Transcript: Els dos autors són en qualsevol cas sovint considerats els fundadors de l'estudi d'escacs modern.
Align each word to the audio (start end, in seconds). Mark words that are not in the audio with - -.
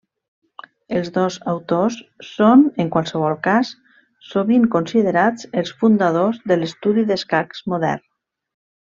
Els 0.99 1.09
dos 1.17 1.35
autors 1.51 1.97
són 2.29 2.63
en 2.83 2.87
qualsevol 2.95 3.35
cas 3.47 3.73
sovint 4.29 4.65
considerats 4.79 5.49
els 5.63 5.73
fundadors 5.83 6.41
de 6.53 6.57
l'estudi 6.63 7.05
d'escacs 7.11 7.63
modern. 7.75 8.03